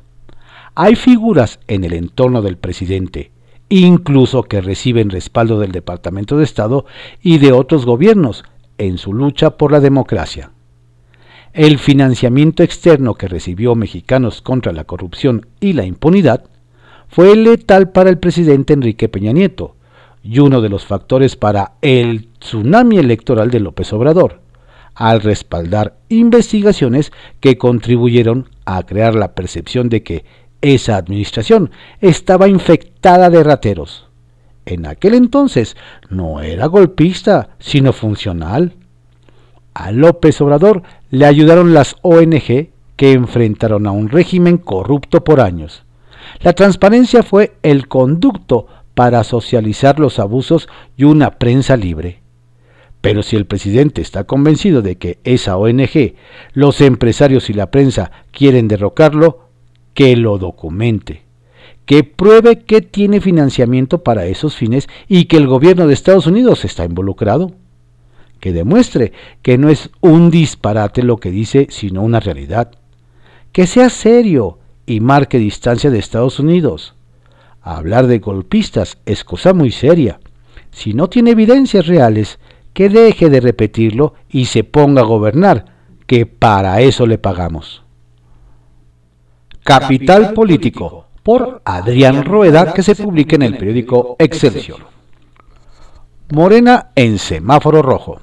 [0.73, 3.31] Hay figuras en el entorno del presidente,
[3.69, 6.85] incluso que reciben respaldo del Departamento de Estado
[7.21, 8.43] y de otros gobiernos
[8.79, 10.51] en su lucha por la democracia.
[11.53, 16.45] El financiamiento externo que recibió Mexicanos contra la corrupción y la impunidad
[17.07, 19.75] fue letal para el presidente Enrique Peña Nieto,
[20.23, 24.41] y uno de los factores para el tsunami electoral de López Obrador,
[24.93, 30.25] al respaldar investigaciones que contribuyeron a crear la percepción de que
[30.61, 34.08] esa administración estaba infectada de rateros.
[34.69, 35.75] En aquel entonces
[36.11, 38.73] no era golpista, sino funcional.
[39.73, 45.85] A López Obrador le ayudaron las ONG que enfrentaron a un régimen corrupto por años.
[46.41, 52.21] La transparencia fue el conducto para socializar los abusos y una prensa libre.
[53.01, 56.13] Pero si el presidente está convencido de que esa ONG,
[56.53, 59.47] los empresarios y la prensa quieren derrocarlo,
[59.95, 61.23] que lo documente,
[61.89, 66.63] que pruebe que tiene financiamiento para esos fines y que el gobierno de Estados Unidos
[66.63, 67.53] está involucrado,
[68.39, 72.73] que demuestre que no es un disparate lo que dice, sino una realidad,
[73.51, 76.93] que sea serio y marque distancia de Estados Unidos,
[77.59, 80.19] Hablar de golpistas es cosa muy seria.
[80.69, 82.37] Si no tiene evidencias reales,
[82.73, 85.65] que deje de repetirlo y se ponga a gobernar,
[86.05, 87.81] que para eso le pagamos.
[89.63, 94.79] Capital Político, por Adrián Rueda, que se publica en el periódico Excelsior.
[96.31, 98.21] Morena en semáforo rojo.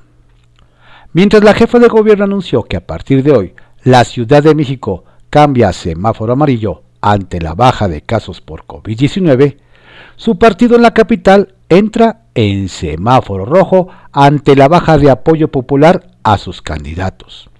[1.12, 5.04] Mientras la jefa de gobierno anunció que a partir de hoy la Ciudad de México
[5.30, 9.58] cambia a semáforo amarillo ante la baja de casos por COVID-19,
[10.16, 16.06] su partido en la capital entra en semáforo rojo ante la baja de apoyo popular
[16.22, 17.50] a sus candidatos.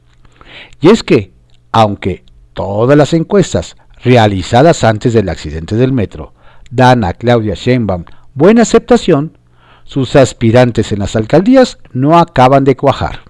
[0.81, 1.33] Y es que,
[1.73, 6.35] aunque todas las encuestas realizadas antes del accidente del metro
[6.71, 8.05] dan a Claudia Sheinbaum
[8.35, 9.39] buena aceptación,
[9.85, 13.21] sus aspirantes en las alcaldías no acaban de cuajar.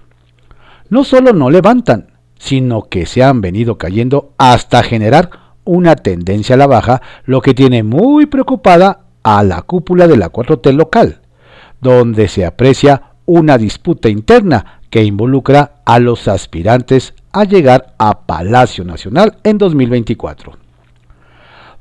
[0.89, 5.29] No solo no levantan, sino que se han venido cayendo hasta generar
[5.63, 10.31] una tendencia a la baja, lo que tiene muy preocupada a la cúpula de la
[10.31, 11.21] 4T local,
[11.81, 18.83] donde se aprecia una disputa interna que involucra a los aspirantes a llegar a Palacio
[18.83, 20.57] Nacional en 2024.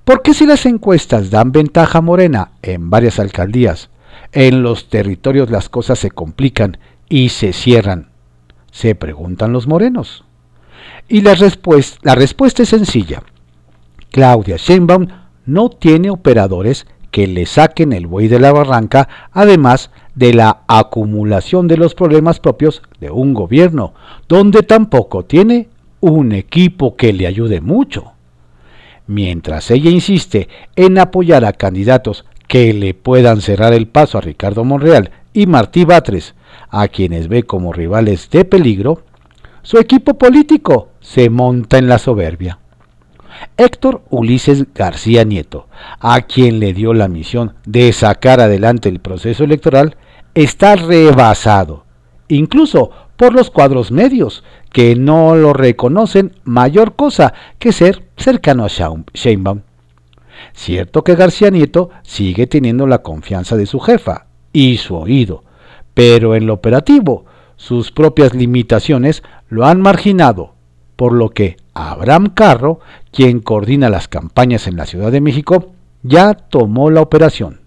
[0.05, 3.91] ¿Por qué si las encuestas dan ventaja Morena en varias alcaldías,
[4.33, 6.79] en los territorios las cosas se complican
[7.09, 8.11] y se cierran?
[8.71, 10.25] Se preguntan los morenos.
[11.09, 11.37] Y la,
[12.03, 13.23] la respuesta es sencilla.
[14.11, 15.09] Claudia Sheinbaum
[15.45, 21.69] no tiene operadores que le saquen el buey de la barranca, además de la acumulación
[21.69, 23.95] de los problemas propios de un gobierno,
[24.29, 25.69] donde tampoco tiene
[26.01, 28.13] un equipo que le ayude mucho.
[29.07, 34.65] Mientras ella insiste en apoyar a candidatos que le puedan cerrar el paso a Ricardo
[34.65, 36.35] Monreal y Martí Batres,
[36.71, 39.03] a quienes ve como rivales de peligro,
[39.63, 42.59] su equipo político se monta en la soberbia.
[43.59, 45.67] Héctor Ulises García Nieto,
[46.01, 49.97] a quien le dio la misión de sacar adelante el proceso electoral,
[50.37, 51.85] está rebasado,
[52.29, 58.69] incluso por los cuadros medios, que no lo reconocen mayor cosa que ser cercano a
[58.69, 59.63] Sheinbaum.
[60.53, 65.43] Cierto que García Nieto sigue teniendo la confianza de su jefa y su oído,
[65.95, 67.25] pero en lo operativo
[67.57, 70.53] sus propias limitaciones lo han marginado,
[70.97, 72.81] por lo que Abraham Carro,
[73.11, 75.73] quien coordina las campañas en la Ciudad de México,
[76.03, 77.66] ya tomó la operación.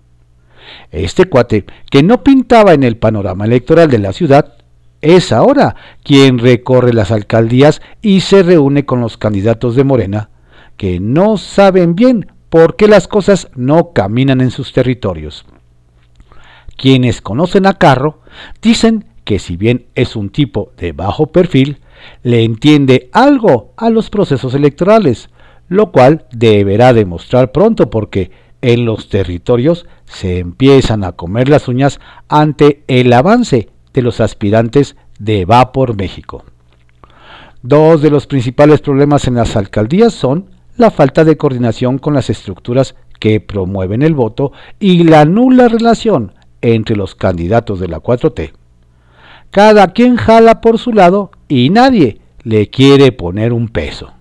[0.91, 4.55] Este cuate, que no pintaba en el panorama electoral de la ciudad,
[5.01, 10.29] es ahora quien recorre las alcaldías y se reúne con los candidatos de Morena,
[10.77, 15.45] que no saben bien por qué las cosas no caminan en sus territorios.
[16.75, 18.21] Quienes conocen a Carro
[18.61, 21.79] dicen que si bien es un tipo de bajo perfil,
[22.23, 25.29] le entiende algo a los procesos electorales,
[25.67, 28.31] lo cual deberá demostrar pronto porque
[28.61, 34.95] en los territorios se empiezan a comer las uñas ante el avance de los aspirantes
[35.17, 36.43] de Va por México.
[37.61, 42.29] Dos de los principales problemas en las alcaldías son la falta de coordinación con las
[42.29, 48.53] estructuras que promueven el voto y la nula relación entre los candidatos de la 4T.
[49.51, 54.13] Cada quien jala por su lado y nadie le quiere poner un peso.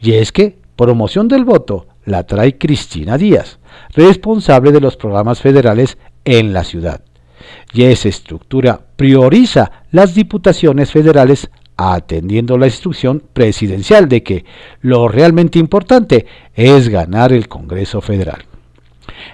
[0.00, 3.58] Y es que promoción del voto la trae Cristina Díaz,
[3.94, 7.02] responsable de los programas federales en la ciudad.
[7.72, 14.44] Y esa estructura prioriza las diputaciones federales atendiendo la instrucción presidencial de que
[14.80, 18.44] lo realmente importante es ganar el Congreso Federal.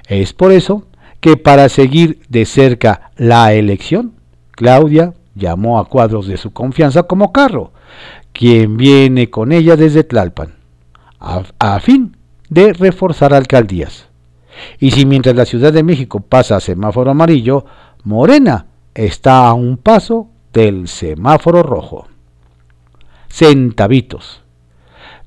[0.09, 0.87] Es por eso
[1.21, 4.13] que para seguir de cerca la elección,
[4.51, 7.73] Claudia llamó a cuadros de su confianza como Carro,
[8.33, 10.55] quien viene con ella desde Tlalpan,
[11.19, 12.17] a, fin
[12.55, 14.09] de reforzar alcaldías.
[14.79, 17.67] Y si mientras la Ciudad de México pasa a semáforo amarillo,
[18.05, 22.07] Morena está a un paso del semáforo rojo.
[23.29, 24.43] Centavitos.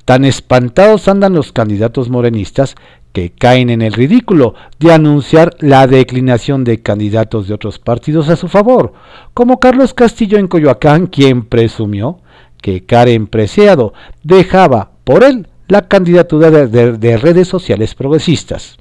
[0.06, 2.76] Tan espantados andan los candidatos morenistas
[3.12, 8.38] que caen en el ridículo de anunciar la declinación de candidatos de otros partidos a
[8.38, 8.94] su favor,
[9.34, 12.20] como Carlos Castillo en Coyoacán, quien presumió
[12.62, 18.78] que Karen Preciado dejaba por él la candidatura de, redes sociales progresistas.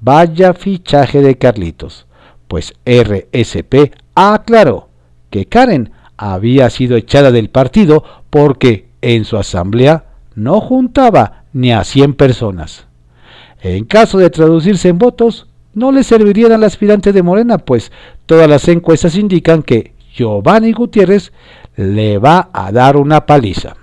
[0.00, 2.06] Vaya fichaje de Carlitos,
[2.48, 4.88] pues RSP aclaró
[5.30, 11.84] que Karen había sido echada del partido porque en su asamblea no juntaba ni a
[11.84, 12.86] 100 personas.
[13.60, 17.92] En caso de traducirse en votos, no le servirían al aspirante de Morena, pues
[18.26, 21.32] todas las encuestas indican que Giovanni Gutiérrez
[21.76, 23.76] le va a dar una paliza.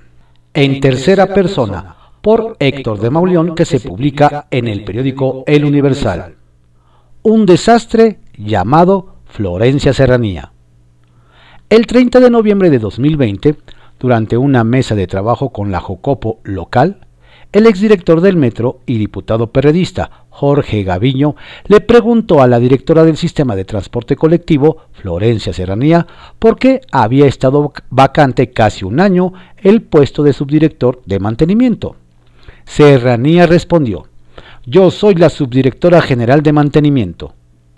[0.54, 6.36] En tercera persona, por Héctor de Mauleón, que se publica en el periódico El Universal.
[7.22, 10.52] Un desastre llamado Florencia Serranía.
[11.70, 13.56] El 30 de noviembre de 2020,
[14.00, 17.06] durante una mesa de trabajo con la Jocopo local,
[17.52, 23.18] el exdirector del metro y diputado perredista Jorge Gaviño le preguntó a la directora del
[23.18, 26.06] sistema de transporte colectivo, Florencia Serranía,
[26.38, 31.96] por qué había estado vacante casi un año el puesto de subdirector de mantenimiento.
[32.70, 34.06] Serranía respondió,
[34.64, 37.34] yo soy la subdirectora general de mantenimiento.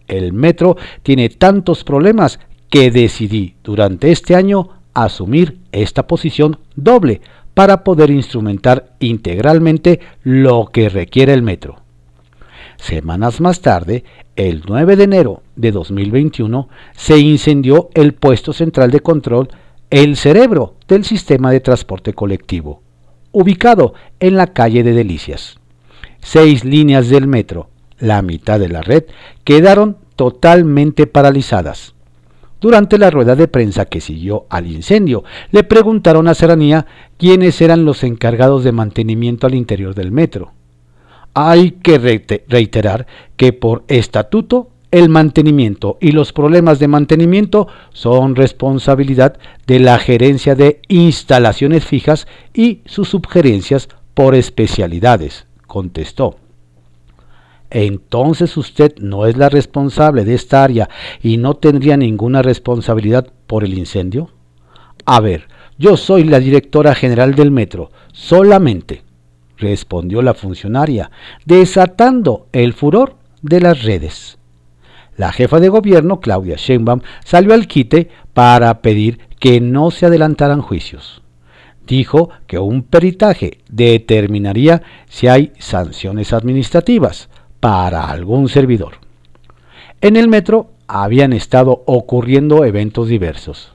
[0.05, 7.21] El metro tiene tantos problemas que decidí durante este año asumir esta posición doble
[7.53, 11.77] para poder instrumentar integralmente lo que requiere el metro.
[12.75, 14.03] Semanas más tarde,
[14.35, 16.67] el 9 de enero de 2021,
[16.97, 19.47] se incendió el puesto central de control,
[19.89, 22.81] el cerebro del sistema de transporte colectivo,
[23.31, 25.59] ubicado en la calle de Delicias.
[26.19, 27.69] Seis líneas del metro,
[27.99, 29.05] la mitad de la red,
[29.43, 31.95] quedaron totalmente paralizadas.
[32.59, 36.85] Durante la rueda de prensa que siguió al incendio, le preguntaron a Serranía
[37.17, 40.53] quiénes eran los encargados de mantenimiento al interior del metro.
[41.33, 41.97] Hay que
[42.47, 43.07] reiterar
[43.37, 50.55] que por estatuto el mantenimiento y los problemas de mantenimiento son responsabilidad de la gerencia
[50.55, 56.35] de instalaciones fijas y sus sugerencias por especialidades, contestó
[57.71, 60.89] entonces usted no es la responsable de esta área
[61.23, 64.29] y no tendría ninguna responsabilidad por el incendio?
[65.05, 69.03] A ver, yo soy la directora general del metro, solamente,
[69.57, 71.09] respondió la funcionaria,
[71.45, 74.37] desatando el furor de las redes.
[75.21, 80.63] La jefa de gobierno, Claudia Sheinbaum, salió al quite para pedir que no se adelantaran
[80.63, 81.21] juicios.
[81.85, 88.93] Dijo que un peritaje determinaría si hay sanciones administrativas, para algún servidor.
[90.01, 93.73] En el metro habían estado ocurriendo eventos diversos.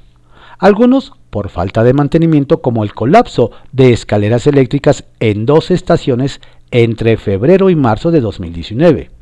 [0.58, 6.40] algunos por falta de mantenimiento como el colapso de escaleras eléctricas en dos estaciones
[6.72, 9.15] entre febrero y marzo de 2019.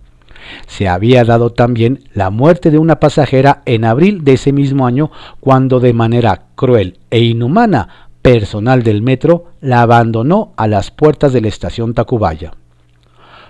[0.67, 5.11] Se había dado también la muerte de una pasajera en abril de ese mismo año
[5.41, 11.43] cuando de manera cruel e inhumana personal del metro la abandonó a las puertas de
[11.43, 12.53] la estación Tacubaya.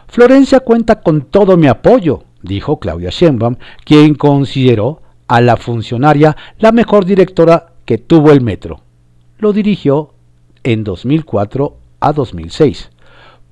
[0.08, 6.72] Florencia cuenta con todo mi apoyo, dijo Claudia Sheinbaum, quien consideró a la funcionaria la
[6.72, 8.80] mejor directora que tuvo el metro.
[9.38, 10.12] Lo dirigió
[10.62, 12.90] en 2004 a 2006.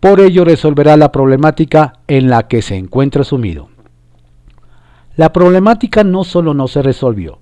[0.02, 3.68] Por ello resolverá la problemática en la que se encuentra sumido.
[5.14, 7.38] La problemática no solo no se resolvió,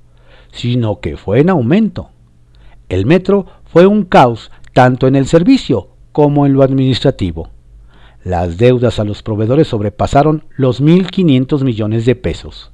[0.52, 2.10] sino que fue en aumento.
[2.90, 7.48] El metro fue un caos tanto en el servicio como en lo administrativo.
[8.24, 12.72] Las deudas a los proveedores sobrepasaron los 1.500 millones de pesos.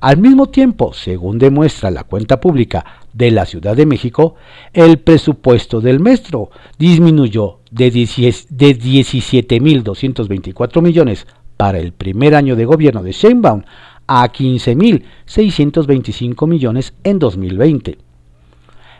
[0.00, 4.34] Al mismo tiempo, según demuestra la cuenta pública de la Ciudad de México,
[4.72, 13.12] el presupuesto del metro disminuyó de 17.224 millones para el primer año de gobierno de
[13.12, 13.62] Sheinbaum
[14.06, 17.98] a 15.625 millones en 2020.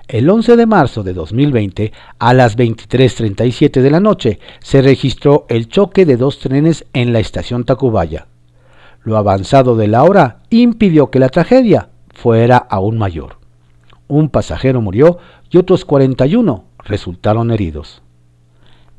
[0.08, 5.68] El 11 de marzo de 2020, a las 23.37 de la noche, se registró el
[5.68, 8.26] choque de dos trenes en la estación Tacubaya.
[9.02, 13.37] Lo avanzado de la hora impidió que la tragedia fuera aún mayor.
[14.08, 15.18] Un pasajero murió
[15.50, 18.02] y otros 41 resultaron heridos.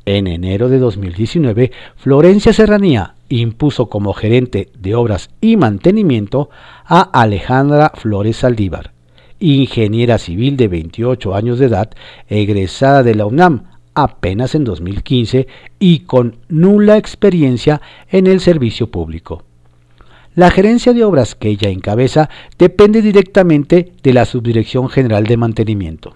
[0.05, 6.49] En enero de 2019, Florencia Serranía impuso como gerente de obras y mantenimiento
[6.86, 8.91] a Alejandra Flores Saldívar,
[9.39, 11.91] ingeniera civil de 28 años de edad,
[12.28, 15.47] egresada de la UNAM apenas en 2015
[15.80, 19.43] y con nula experiencia en el servicio público.
[20.36, 26.13] La gerencia de obras que ella encabeza depende directamente de la Subdirección General de Mantenimiento.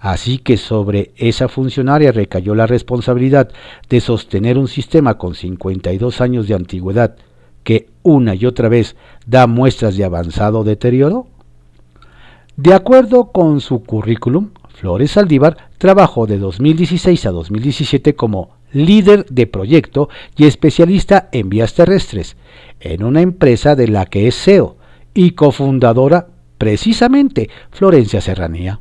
[0.00, 3.50] Así que sobre esa funcionaria recayó la responsabilidad
[3.88, 7.16] de sostener un sistema con 52 años de antigüedad
[7.62, 8.96] que una y otra vez
[9.26, 11.26] da muestras de avanzado deterioro.
[12.56, 19.46] De acuerdo con su currículum, Flores Saldívar trabajó de 2016 a 2017 como líder de
[19.46, 22.36] proyecto y especialista en vías terrestres,
[22.80, 24.76] en una empresa de la que es CEO
[25.14, 26.26] y cofundadora
[26.58, 28.80] precisamente Florencia Serranía.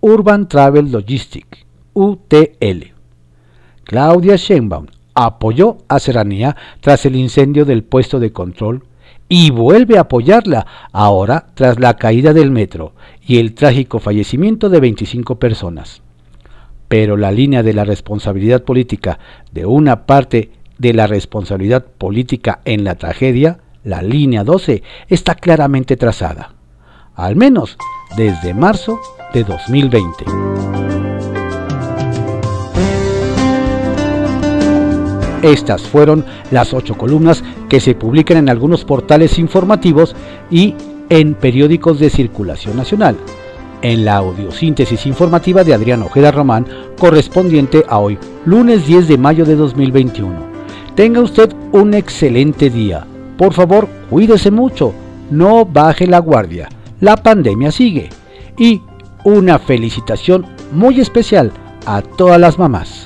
[0.00, 2.92] Urban Travel Logistics, UTL.
[3.84, 8.84] Claudia Sheinbaum apoyó a Serranía tras el incendio del puesto de control
[9.28, 12.92] y vuelve a apoyarla ahora tras la caída del metro
[13.26, 16.02] y el trágico fallecimiento de 25 personas
[16.88, 19.18] pero la línea de la responsabilidad política
[19.52, 25.96] de una parte de la responsabilidad política en la tragedia, la línea 12, está claramente
[25.96, 26.54] trazada,
[27.14, 27.76] al menos
[28.16, 29.00] desde marzo
[29.32, 30.24] de 2020.
[35.42, 40.16] Estas fueron las ocho columnas que se publican en algunos portales informativos
[40.50, 40.74] y
[41.08, 43.16] en periódicos de circulación nacional
[43.92, 46.66] en la audiosíntesis informativa de Adrián Ojeda Román,
[46.98, 50.34] correspondiente a hoy, lunes 10 de mayo de 2021.
[50.96, 53.06] Tenga usted un excelente día.
[53.38, 54.92] Por favor, cuídese mucho,
[55.30, 56.68] no baje la guardia.
[57.00, 58.08] La pandemia sigue.
[58.58, 58.80] Y
[59.22, 61.52] una felicitación muy especial
[61.84, 63.05] a todas las mamás.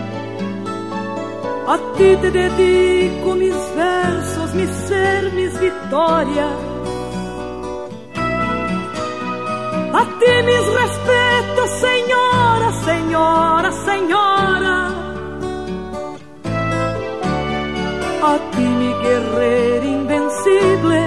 [1.73, 6.55] a ti te dedico mis versos, mi ser, mis victorias.
[10.01, 14.75] A ti mis respetos, señora, señora, señora.
[18.31, 21.01] A ti mi guerrero invencible,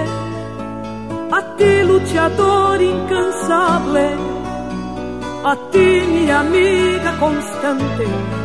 [1.37, 4.07] a ti luchador incansable,
[5.51, 8.44] a ti mi amiga constante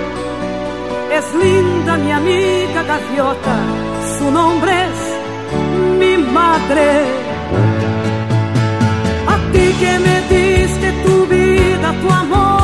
[1.17, 3.57] es linda mi amiga gaviota,
[4.17, 4.99] su nombre es
[5.99, 6.87] mi madre.
[9.27, 12.60] A ti que me diste tu vida, tu amor.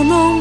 [0.00, 0.39] sonum